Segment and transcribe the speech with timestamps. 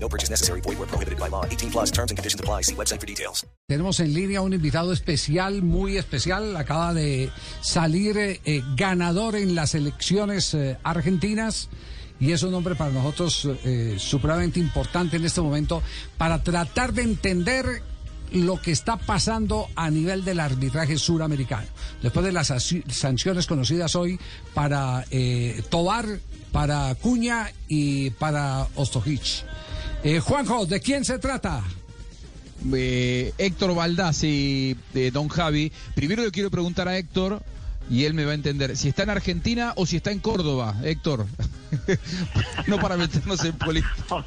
[0.00, 0.60] No purchase necessary.
[0.60, 1.44] Void where prohibited by law.
[1.44, 2.62] 18 plus terms and conditions apply.
[2.62, 3.46] See website for details.
[3.66, 6.56] Tenemos en línea un invitado especial, muy especial.
[6.56, 7.30] Acaba de
[7.60, 11.68] salir eh, eh, ganador en las elecciones eh, argentinas.
[12.20, 15.82] Y es un hombre para nosotros eh, supremamente importante en este momento
[16.16, 17.82] para tratar de entender
[18.32, 21.68] lo que está pasando a nivel del arbitraje suramericano.
[22.02, 22.52] Después de las
[22.88, 24.18] sanciones conocidas hoy
[24.52, 25.04] para
[25.70, 26.18] Tobar,
[26.52, 29.44] para Cuña y para Ostojic.
[30.04, 31.62] Eh, Juanjo, ¿de quién se trata?
[32.74, 35.72] eh, Héctor Baldassi, de Don Javi.
[35.94, 37.42] Primero le quiero preguntar a Héctor,
[37.90, 40.74] y él me va a entender, si está en Argentina o si está en Córdoba,
[40.84, 41.26] Héctor.
[42.66, 43.94] no para meternos en política.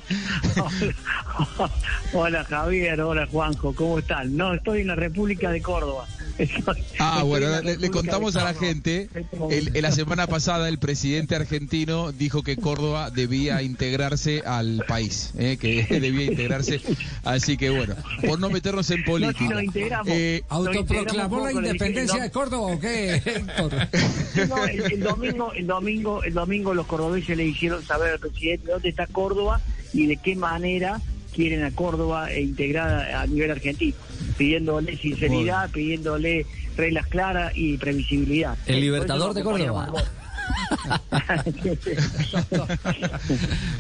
[2.14, 4.36] Hola Javier, hola Juanjo, ¿cómo están?
[4.36, 6.06] No, estoy en la República de Córdoba.
[6.38, 9.10] Estoy- Ah, estoy bueno, le, le contamos a la gente,
[9.50, 15.58] el- la semana pasada el presidente argentino dijo que Córdoba debía integrarse al país, eh,
[15.60, 16.82] que debía integrarse,
[17.24, 17.96] así que bueno,
[18.26, 19.50] por no meternos en política.
[19.50, 20.08] nos integramos.
[20.10, 23.22] Eh, ¿Autoproclamó Lo la independencia de Córdoba o qué,
[24.48, 28.72] No, el, el domingo, el domingo, el domingo los cordobeses le hicieron saber al presidente
[28.72, 29.62] dónde está Córdoba
[29.94, 31.00] y de qué manera
[31.34, 33.96] quieren a Córdoba e integrada a nivel argentino,
[34.38, 38.58] pidiéndole sinceridad, pidiéndole reglas claras y previsibilidad.
[38.66, 39.92] El Libertador de Córdoba.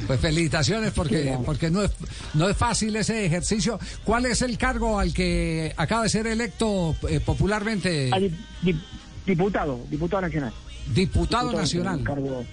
[0.07, 1.91] Pues felicitaciones porque, porque no, es,
[2.33, 3.79] no es fácil ese ejercicio.
[4.03, 8.09] ¿Cuál es el cargo al que acaba de ser electo eh, popularmente
[9.25, 10.53] diputado, diputado nacional.
[10.93, 11.97] diputado Diputado nacional?
[11.97, 12.45] Un cargo,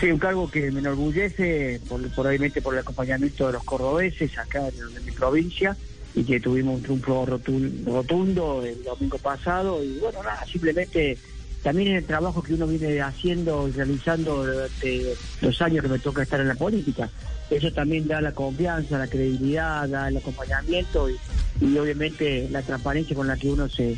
[0.00, 4.36] sí, un cargo que me enorgullece, por, por, obviamente por el acompañamiento de los cordobeses
[4.38, 5.76] acá de mi provincia,
[6.14, 11.18] y que tuvimos un triunfo rotundo el domingo pasado, y bueno, nada, simplemente
[11.62, 15.98] también en el trabajo que uno viene haciendo y realizando durante los años que me
[15.98, 17.10] toca estar en la política.
[17.50, 21.16] Eso también da la confianza, la credibilidad, da el acompañamiento y,
[21.60, 23.96] y obviamente la transparencia con la que uno se,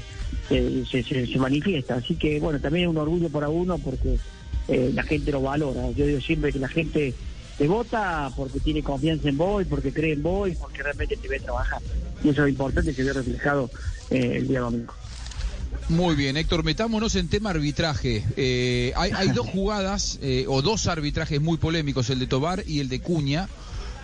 [0.48, 1.96] se, se- se- se manifiesta.
[1.96, 4.18] Así que bueno, también es un orgullo para uno porque
[4.68, 5.90] eh, la gente lo valora.
[5.92, 7.14] Yo digo siempre que la gente
[7.56, 11.28] te vota porque tiene confianza en vos, porque cree en vos y porque realmente te
[11.28, 11.80] ve trabajar.
[12.22, 13.70] Y eso es importante que se ve reflejado
[14.10, 14.92] eh, el día domingo.
[15.88, 18.22] Muy bien, Héctor, metámonos en tema arbitraje.
[18.36, 22.80] Eh, hay, hay dos jugadas eh, o dos arbitrajes muy polémicos, el de Tobar y
[22.80, 23.48] el de Cuña.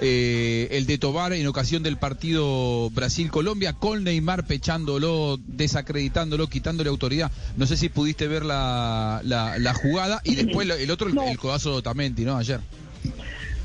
[0.06, 7.32] Eh, el de Tobar en ocasión del partido Brasil-Colombia, con Neymar pechándolo, desacreditándolo, quitándole autoridad.
[7.56, 11.26] No sé si pudiste ver la, la, la jugada y después el otro, el, No.
[11.26, 12.36] el codazo de Otamendi, ¿no?
[12.36, 12.60] Ayer.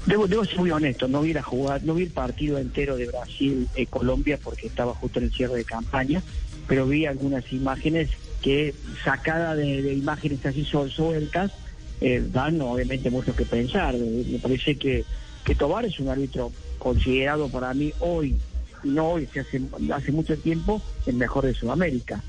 [0.06, 3.08] Debo, debo ser muy honesto, no vi la jugada, no vi el partido entero de
[3.08, 6.24] Brasil-Colombia porque estaba justo en el cierre de campaña,
[6.70, 8.12] pero vi algunas imágenes
[8.42, 8.74] que,
[9.04, 11.52] sacada de, de imágenes así sueltas,
[12.00, 13.94] eh, dan obviamente mucho que pensar.
[13.96, 15.04] Eh, Me parece que,
[15.46, 18.36] que Tobar es un árbitro considerado para mí hoy,
[18.84, 19.62] no hoy, se hace,
[19.94, 22.24] hace mucho tiempo, el mejor de Sudamérica.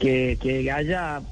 [0.00, 1.22] Que, que haya,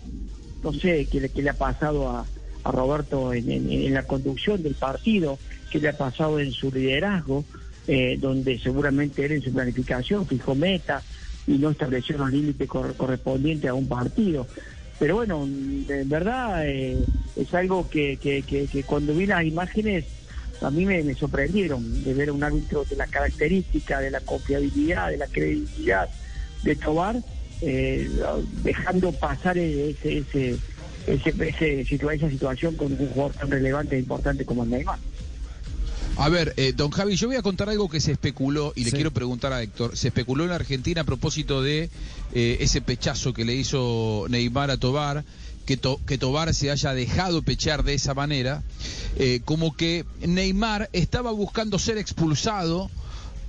[0.62, 2.26] no sé, qué le, qué le ha pasado a,
[2.64, 5.38] a Roberto en, en- la conducción del partido,
[5.70, 7.44] qué le ha pasado en su liderazgo,
[7.88, 11.02] eh, donde seguramente él en su planificación fijó meta
[11.46, 14.46] y no estableció los límites cor- correspondientes a un partido.
[15.00, 16.96] Pero bueno, de verdad eh,
[17.34, 20.04] es algo que, que, que, que cuando vi las imágenes
[20.62, 24.20] a mí me, me sorprendieron de ver a un árbitro de la característica, de la
[24.20, 26.08] confiabilidad, de la credibilidad
[26.62, 27.16] de Tobar,
[27.60, 28.08] eh,
[28.62, 30.56] dejando pasar ese, ese,
[31.06, 31.84] ese,
[32.14, 34.98] esa situación con un jugador tan relevante e importante como el Neymar.
[36.16, 38.90] A ver, eh, don Javi, yo voy a contar algo que se especuló y le
[38.90, 38.96] Sí.
[38.96, 39.96] quiero preguntar a Héctor.
[39.96, 41.88] Se especuló en la Argentina a propósito de
[42.34, 45.24] eh, ese pechazo que le hizo Neymar a Tobar,
[45.66, 48.62] que, To- que Tobar se haya dejado pechar de esa manera,
[49.16, 52.90] eh, como que Neymar estaba buscando ser expulsado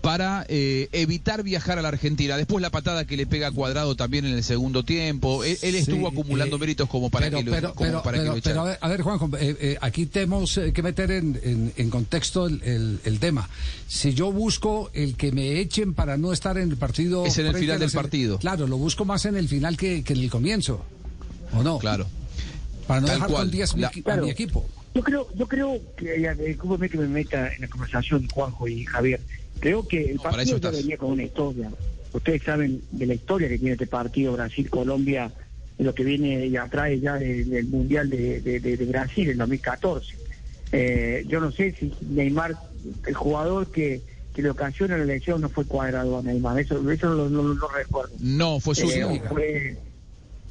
[0.01, 2.36] para eh, evitar viajar a la Argentina.
[2.36, 5.45] Después la patada que le pega Cuadrado también en el segundo tiempo.
[5.45, 8.04] Él, él estuvo Sí, acumulando eh, méritos como para pero, que lo, pero, como pero,
[8.04, 11.09] para que lo a ver, a ver, Juanjo, eh, eh, aquí tenemos eh, que meter
[11.09, 13.50] en, en- en contexto el, el- el tema.
[13.88, 17.25] Si yo busco el que me echen para no estar en el partido...
[17.25, 18.39] Es en el final del partido.
[18.39, 20.83] Claro, lo busco más en el final que, que en el comienzo.
[21.55, 21.77] ¿O no?
[21.79, 22.05] Claro.
[22.88, 23.41] Para no Tal dejar cual.
[23.44, 24.23] con 10 La- a Claro.
[24.25, 24.65] mi equipo.
[24.95, 28.85] Yo creo, yo creo que, eh, discúlpeme que me meta en la conversación Juanjo y
[28.85, 29.19] Javier,
[29.59, 31.69] creo que el partido ya venía con una historia.
[32.13, 35.31] ustedes saben de la historia que tiene este partido Brasil-Colombia,
[35.79, 39.38] lo que viene y atrae ya de- del Mundial de, de- de- de Brasil en
[39.39, 40.13] 2014.
[40.71, 42.56] Eh, yo no sé si Neymar,
[43.07, 44.01] el jugador que,
[44.35, 47.41] que le ocasiona la elección no fue cuadrado a Neymar, eso, eso no, lo- no
[47.41, 48.11] lo- no recuerdo.
[48.19, 49.29] No, fue Eh, Zúñiga.
[49.29, 49.77] fue-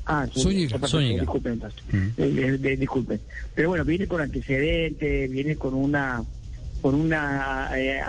[0.06, 1.20] Ah, Zúñiga, Zúñiga.
[1.20, 1.80] Disculpen, entonces.
[1.92, 3.20] Eh, eh, de- disculpen.
[3.54, 6.24] Pero bueno, viene con antecedentes, viene con una
[6.80, 8.00] con una eh,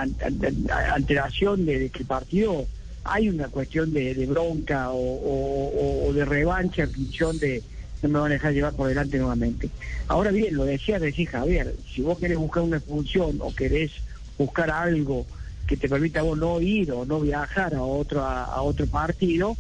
[0.96, 2.66] alteración de, de que el partido
[3.04, 7.62] hay una cuestión de, de bronca o, o- o- o de revancha, función de
[8.02, 9.70] no me van a dejar llevar por delante nuevamente.
[10.08, 13.92] Ahora bien, lo decía recién Javier, si vos querés buscar una función o querés
[14.38, 15.26] buscar algo
[15.68, 18.88] que te permita a vos no ir o no viajar a otro a, a otro
[18.88, 19.56] partido,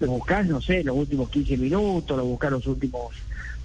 [0.00, 3.14] lo buscás, no sé, los últimos 15 minutos, lo buscás los últimos,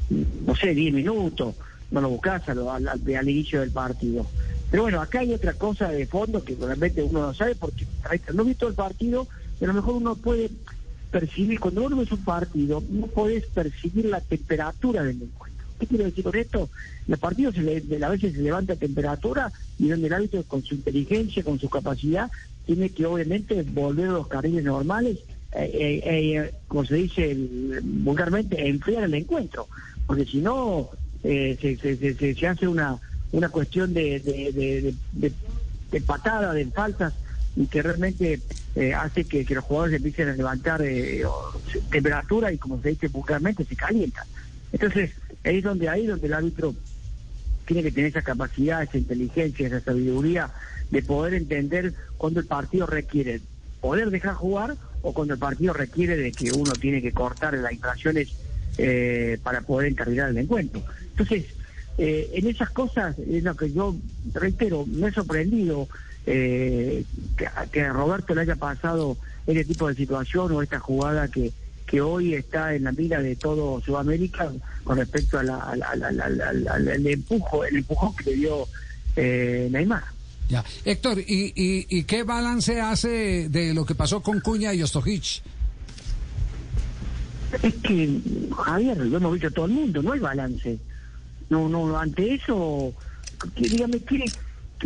[0.10, 1.56] no sé, 10 minutos,
[1.92, 2.10] no lo
[2.56, 4.30] lo- al, al- al inicio del partido.
[4.70, 7.86] Pero bueno, acá hay otra cosa de fondo que realmente uno no sabe porque
[8.34, 9.28] no he visto el partido,
[9.60, 10.50] pero a lo mejor uno puede
[11.10, 15.66] percibir, cuando uno ves un partido, no podés percibir la temperatura del encuentro.
[15.78, 16.70] ¿Qué quiero decir con esto?
[17.08, 20.76] El partido se le- a veces se levanta temperatura y donde el árbitro con su
[20.76, 22.32] inteligencia, con su capacidad,
[22.66, 25.18] tiene que obviamente volver a los carriles normales,
[25.54, 26.02] eh, eh,
[26.38, 29.68] eh, como se dice el- vulgarmente, enfriar el encuentro.
[30.06, 30.90] Porque si no,
[31.24, 33.00] eh, se, se- se- se- hace una,
[33.32, 34.52] una cuestión de, de,
[35.12, 35.34] de,
[35.92, 37.14] de- patada, de faltas,
[37.56, 38.40] y que realmente
[38.98, 40.82] hace que, los jugadores empiecen a levantar
[41.90, 44.24] temperatura y como se dice vulgarmente se calientan.
[44.72, 45.12] Entonces,
[45.44, 46.74] ahí es donde ahí donde el árbitro
[47.66, 50.52] tiene que tener esa capacidad, esa inteligencia, esa sabiduría
[50.90, 53.42] de poder entender cuando el partido requiere
[53.82, 57.74] poder dejar jugar o cuando el partido requiere de que uno tiene que cortar las
[57.74, 58.30] infracciones
[58.78, 60.82] eh, para poder encarrilar el encuentro.
[61.10, 61.46] Entonces,
[61.98, 63.96] eh, en esas cosas es lo que yo
[64.34, 65.88] reitero, me he sorprendido
[66.26, 67.04] eh,
[67.72, 69.18] que, a Roberto le haya pasado
[69.48, 71.52] este tipo de situación o esta jugada que,
[71.88, 74.52] que hoy está en la mira de todo Sudamérica
[74.84, 78.68] con respecto a la- al empujo, el empujón que le dio
[79.16, 80.04] eh, Neymar.
[80.52, 80.66] Ya.
[80.84, 85.42] Héctor, ¿y, y, y qué balance hace de lo que pasó con Cuña y Ostojic?
[87.64, 88.20] Es que,
[88.58, 90.78] Javier, lo hemos visto todo el mundo, no hay balance.
[91.50, 92.94] No, no, ante eso,
[93.56, 94.26] dígame, ¿qué,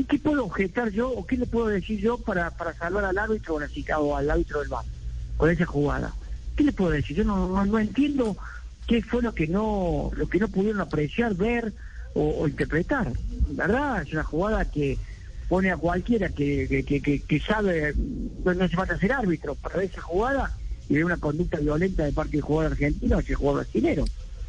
[0.08, 3.56] qué, puedo objetar yo o qué le puedo decir yo para, para salvar al árbitro
[3.56, 4.86] o, al árbitro del bar
[5.36, 6.14] con esa jugada?
[6.56, 7.18] ¿Qué le puedo decir?
[7.18, 8.38] Yo no, no, no entiendo
[8.86, 11.74] qué fue lo que no lo que no pudieron apreciar, ver
[12.14, 13.12] o interpretar.
[13.50, 14.04] ¿Verdad?
[14.04, 14.98] Es una jugada que
[15.48, 17.94] pone a cualquiera que, que, que, sabe,
[18.44, 20.56] no, no hace falta ser árbitro, para esa jugada
[20.90, 24.06] y ver una conducta violenta de parte del jugador argentino hacia el jugador brasileño.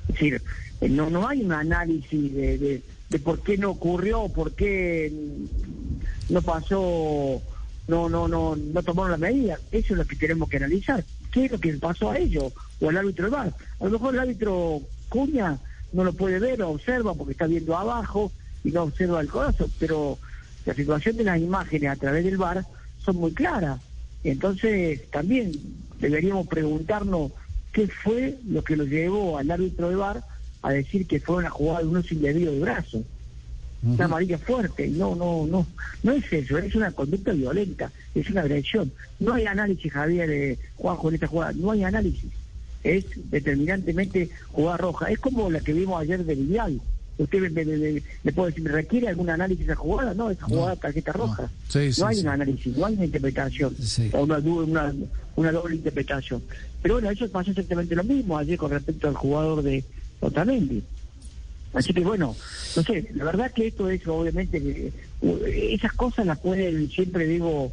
[0.08, 0.42] Es decir,
[0.80, 6.32] eh, no, no hay un análisis de, de, por qué no ocurrió, por qué mm,
[6.32, 7.42] no pasó,
[7.88, 9.58] no, no, no, no tomaron la medida.
[9.72, 11.04] Eso es lo que tenemos que analizar.
[11.30, 12.52] ¿Qué es lo que pasó a ellos?
[12.80, 13.54] O al árbitro del VAR.
[13.80, 15.58] A lo mejor el árbitro Cuña
[15.92, 18.32] no lo puede ver o observa porque está viendo abajo
[18.64, 20.18] y no observa el corazón, pero
[20.66, 22.66] la situación de las imágenes a través del VAR
[22.98, 23.80] son muy claras.
[24.24, 25.52] Entonces, también
[26.00, 27.30] deberíamos preguntarnos
[27.72, 30.24] qué fue lo que lo llevó al árbitro de VAR
[30.62, 33.02] a decir que fue una jugada de un uso indebido de brazo.
[33.82, 35.64] Una amarilla fuerte, no, no, no,
[36.02, 38.90] no es eso, es una conducta violenta, es una agresión.
[39.20, 42.32] No hay análisis, Javier, eh, Juanjo, en esta jugada, no hay análisis.
[42.82, 45.06] Es determinantemente jugada roja.
[45.06, 46.80] Es como la que vimos ayer de Vidal.
[47.18, 50.12] Usted me, me, me- me puede decir, ¿me requiere algún análisis esa jugada?
[50.12, 51.50] No, esa jugada tarjeta roja.
[51.68, 52.22] Sí, sí, no hay sí.
[52.22, 53.74] un análisis, no hay una interpretación,
[54.12, 54.94] o una, una,
[55.36, 56.42] una doble interpretación.
[56.82, 59.82] Pero bueno, eso pasó exactamente lo mismo ayer con respecto al jugador de
[60.20, 60.82] Otamendi.
[61.72, 62.36] Así que bueno,
[62.76, 64.92] no sé, la verdad que esto es obviamente, que,
[65.74, 67.72] esas cosas las pueden, siempre digo,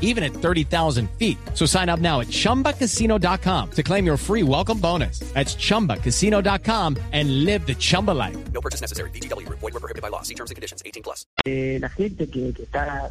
[0.00, 1.36] even at 30,000 feet.
[1.54, 5.18] So sign up now at chumbacasino.com to claim your free welcome bonus.
[5.34, 8.36] That's chumbacasino.com and live the Chumba life.
[8.52, 9.10] No purchase necessary.
[9.10, 9.58] Group.
[9.58, 10.22] Void were prohibited by law.
[10.22, 10.82] See terms and conditions.
[10.86, 11.26] 18 plus.
[11.44, 13.10] eh, la gente que, que está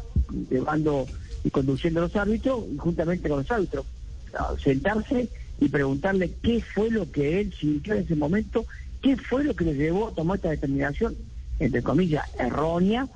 [0.50, 1.06] llevando
[1.44, 3.84] y conduciendo los árbitros juntamente con los árbitros
[4.62, 5.28] sentarse
[5.60, 8.64] y preguntarle qué fue lo que él sintió en ese momento,
[9.02, 11.14] qué fue lo que le llevó a tomar esta determinación,
[11.60, 13.06] entre comillas, errónea,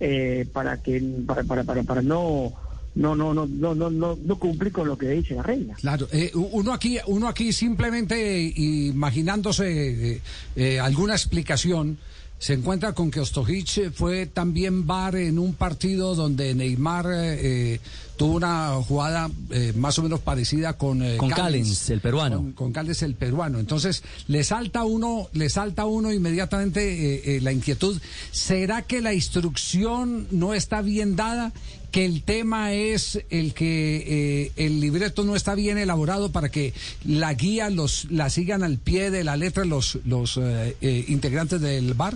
[0.00, 2.52] eh, para que para, para, para, para no
[2.94, 5.74] no no no no no no no cumplir con lo que dice la regla.
[5.74, 10.20] Claro, eh, uno aquí, uno aquí simplemente imaginándose eh,
[10.56, 11.98] eh, alguna explicación,
[12.38, 17.80] se encuentra con que Ostojic fue también VAR en un partido donde Neymar eh,
[18.16, 22.36] tuvo una jugada eh, más o menos parecida con eh, Con Callens, el peruano.
[22.38, 23.58] Con, con Callens, el peruano.
[23.58, 28.00] Entonces, le salta uno, le salta uno inmediatamente eh, eh, la inquietud.
[28.30, 31.52] ¿Será que la instrucción no está bien dada?
[31.94, 36.74] que el tema es el que eh, el libreto no está bien elaborado para que
[37.04, 41.60] la guía los la sigan al pie de la letra los los eh, eh, integrantes
[41.60, 42.14] del bar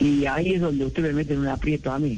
[0.00, 2.16] y ahí es donde usted me mete en un aprieto a mí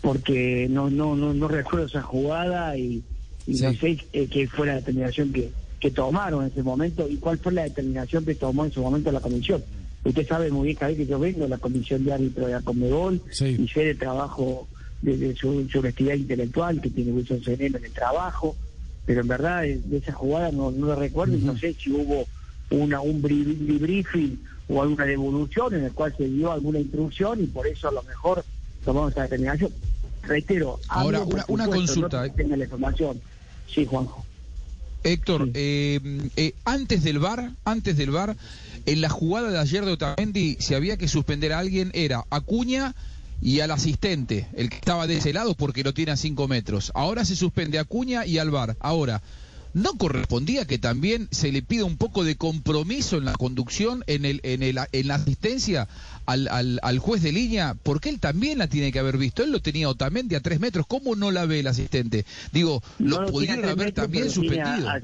[0.00, 3.02] porque no no no, no recuerdo esa jugada y,
[3.46, 5.50] y no sé eh, qué fue la determinación que,
[5.80, 9.10] que tomaron en ese momento y cuál fue la determinación que tomó en su momento
[9.12, 9.62] la comisión
[10.04, 12.62] usted sabe muy bien Javier, que yo vengo de la comisión de árbitro de la
[12.62, 13.56] Conmebol Sí.
[13.58, 14.68] y sé del trabajo
[15.02, 18.56] de, de su, su honestidad intelectual que tiene Wilson Sereno en el trabajo
[19.04, 21.90] pero en verdad de, de esa jugada no, no lo recuerdo y no sé si
[21.90, 22.26] hubo
[22.70, 24.36] una un bri- briefing
[24.68, 28.02] o alguna devolución en el cual se dio alguna instrucción y por eso a lo
[28.02, 28.44] mejor
[28.84, 29.72] tomamos esa determinación.
[30.22, 33.20] Reitero, Ahora, una- una consulta, no la información.
[33.72, 34.24] Sí, Juanjo.
[35.04, 35.50] Héctor, Sí.
[35.54, 38.36] eh, eh, antes del VAR, antes del VAR,
[38.84, 42.94] en la jugada de ayer de Otamendi, si había que suspender a alguien, era Acuña
[43.40, 46.90] y al asistente, el que estaba de ese lado porque lo tiene a 5 metros.
[46.94, 48.76] Ahora se suspende a Acuña y al VAR.
[48.80, 49.22] Ahora,
[49.78, 54.24] ¿no correspondía que también se le pida un poco de compromiso en la conducción, en,
[54.24, 55.88] el, en, el, en la asistencia
[56.26, 57.74] al, al, al juez de línea?
[57.82, 59.42] Porque él también la tiene que haber visto.
[59.42, 60.86] Él lo tenía Otamendi a 3 metros.
[60.86, 62.24] ¿Cómo no la ve el asistente?
[62.52, 64.88] Digo, No lo lo pudieron tres haber metros, también suspendido.
[64.88, 65.00] a-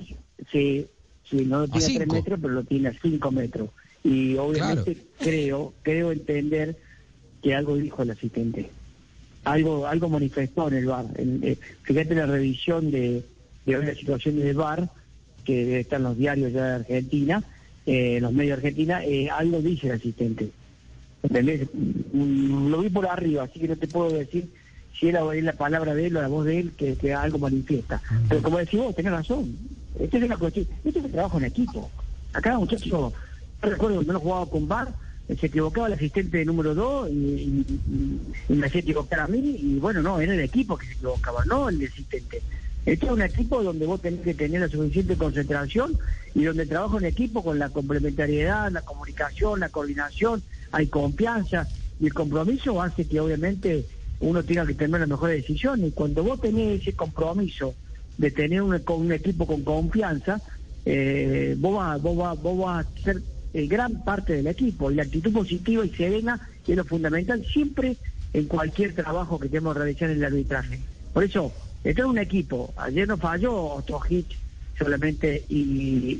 [0.52, 0.86] sí,
[1.30, 3.70] sí, no lo tiene a, tres metros, pero lo tiene a cinco metros.
[4.02, 6.76] Y obviamente creo, creo entender
[7.42, 8.70] que algo dijo el asistente.
[9.44, 11.06] Algo, algo manifestó en el bar.
[11.16, 13.24] En- eh, fíjate la revisión de,
[13.64, 14.90] de hoy la situación del bar,
[15.44, 17.42] que están los diarios ya de Argentina,
[17.86, 20.50] eh, los medios de Argentina, eh, algo dice el asistente.
[21.22, 21.68] ¿Entendés?
[21.72, 24.48] Mm, Lo vi por arriba, así que no te puedo decir
[24.98, 27.38] si era es la palabra de él o la voz de él que, que algo
[27.38, 28.00] manifiesta.
[28.28, 29.56] Pero como decís vos, tenés razón.
[29.98, 31.90] Esta es una cuestión, esto es un trabajo en equipo.
[32.32, 33.12] Acá muchachos, yo
[33.62, 34.94] recuerdo cuando no jugaba con Bar,
[35.28, 38.20] eh, se equivocaba el asistente número dos y, y- y-
[38.52, 41.44] y me hacía equivocar a mí y bueno, no, era el equipo que se equivocaba,
[41.46, 42.42] no el asistente.
[42.86, 45.98] Este es un equipo donde vos tenés que tener la suficiente concentración
[46.34, 51.66] y donde trabajo en equipo con la complementariedad, la comunicación, la coordinación, hay confianza
[51.98, 53.86] y el compromiso hace que obviamente
[54.20, 55.88] uno tenga que tener las mejores decisiones.
[55.88, 57.74] Y cuando vos tenés ese compromiso
[58.18, 60.40] de tener un, un equipo con confianza,
[60.84, 63.22] eh, vos, vas, vos, vas, vos vas a ser
[63.54, 64.90] eh, gran parte del equipo.
[64.90, 67.96] Y la actitud positiva y serena es lo fundamental siempre
[68.32, 70.80] en cualquier trabajo que tenemos que realizar en el arbitraje.
[71.12, 71.52] Por eso,
[71.84, 72.72] esto es un equipo.
[72.76, 74.26] Ayer no falló Ostojic
[74.78, 76.16] solamente y,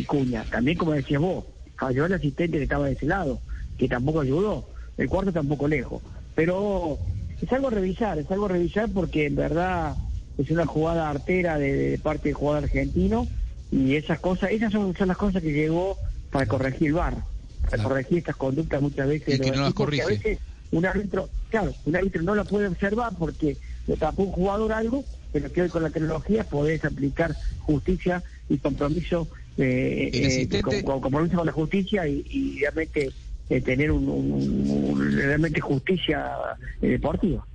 [0.00, 0.44] y Cuña.
[0.50, 1.44] También, como decías vos,
[1.76, 3.40] falló el asistente que estaba de ese lado,
[3.76, 4.68] que tampoco ayudó.
[4.96, 6.02] El cuarto tampoco lejos.
[6.34, 6.98] Pero
[7.40, 9.94] es algo a revisar, es algo a revisar porque en verdad
[10.38, 13.26] es una jugada artera de, de parte del jugador argentino
[13.70, 15.96] y esas cosas, esas son, son las cosas que llegó
[16.30, 17.14] para corregir el VAR,
[17.62, 17.88] para Claro.
[17.90, 19.34] corregir estas conductas muchas veces.
[19.34, 20.38] Y que no las a veces
[20.70, 23.56] un árbitro, claro, un árbitro no la puede observar porque
[23.96, 29.28] tapó un jugador algo, pero que hoy con la tecnología podés aplicar justicia y compromiso,
[29.56, 33.10] eh, eh, con- con- compromiso con la justicia y, y realmente
[33.50, 36.32] eh, tener un, un- un- realmente justicia
[36.80, 37.46] eh, deportiva.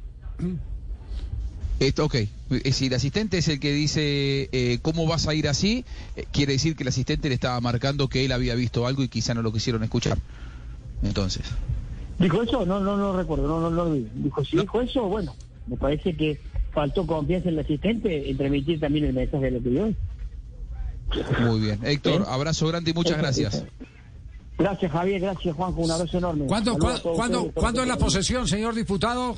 [1.79, 5.47] Esto, ok, Eh, si el asistente es el que dice eh, cómo vas a ir
[5.47, 5.85] así,
[6.15, 9.07] eh, quiere decir que el asistente le estaba marcando que él había visto algo y
[9.07, 10.17] quizá no lo quisieron escuchar.
[11.01, 11.43] Entonces,
[12.19, 12.63] ¿Dijo eso?
[12.65, 14.07] No, no, no recuerdo, no, no, no lo vi.
[14.13, 15.35] Dijo, si dijo eso, bueno,
[15.67, 16.39] me parece que
[16.71, 19.93] faltó confianza en el asistente en transmitir también el mensaje de lo que dio.
[21.41, 21.79] muy bien.
[21.83, 22.25] Héctor, ¿Eh?
[22.27, 23.63] abrazo grande y muchas gracias.
[24.57, 26.45] Gracias, Javier, gracias, Juanjo, un abrazo enorme.
[26.45, 29.35] ¿Cuándo, cuándo- es la posesión, señor diputado?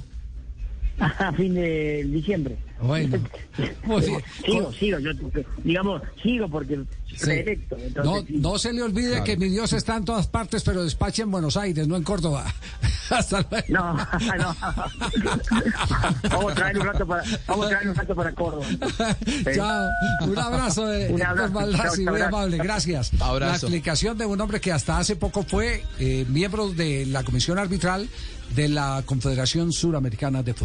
[1.00, 2.58] A fin de diciembre.
[2.82, 3.18] Bueno,
[3.58, 3.74] bien.
[4.46, 5.12] Sigo, sigo, yo,
[5.64, 7.18] digamos, sigo porque Sí.
[7.18, 7.78] soy electo.
[8.04, 9.24] No, no se le olvide Claro.
[9.24, 12.46] que mi Dios está en todas partes, pero despacha en Buenos Aires, no en Córdoba.
[13.10, 13.66] Hasta luego.
[13.70, 13.94] No,
[14.38, 14.56] no.
[16.30, 18.66] vamos a traer un rato para, vamos a traer un rato para Córdoba.
[19.54, 19.86] Chao.
[20.28, 21.54] Un abrazo de Un abrazo.
[21.54, 22.28] Maldazzi, Chao, muy gracias.
[22.28, 23.12] amable, gracias.
[23.22, 23.46] Abrazo.
[23.48, 27.58] La explicación de un hombre que hasta hace poco fue eh, miembro de la Comisión
[27.60, 28.08] Arbitral
[28.56, 30.65] de la Confederación Suramericana de Fútbol.